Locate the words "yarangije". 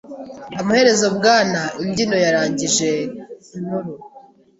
2.25-2.89